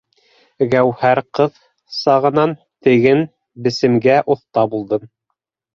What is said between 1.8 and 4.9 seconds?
сағынан теген-бесемгә оҫта